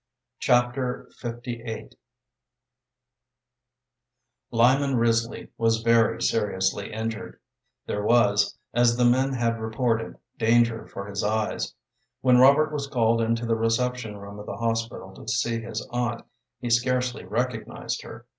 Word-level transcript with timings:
Chapter 0.39 1.11
LVIII 1.23 1.91
Lyman 4.49 4.95
Risley 4.95 5.51
was 5.59 5.83
very 5.83 6.19
seriously 6.23 6.91
injured. 6.91 7.39
There 7.85 8.01
was, 8.01 8.57
as 8.73 8.97
the 8.97 9.05
men 9.05 9.33
had 9.33 9.59
reported, 9.59 10.17
danger 10.39 10.87
for 10.87 11.05
his 11.07 11.23
eyes. 11.23 11.75
When 12.21 12.39
Robert 12.39 12.71
was 12.73 12.87
called 12.87 13.21
into 13.21 13.45
the 13.45 13.53
reception 13.55 14.17
room 14.17 14.39
of 14.39 14.47
the 14.47 14.57
hospital 14.57 15.13
to 15.13 15.27
see 15.27 15.61
his 15.61 15.87
aunt, 15.91 16.25
he 16.59 16.71
scarcely 16.71 17.23
recognized 17.25 18.01
her. 18.01 18.25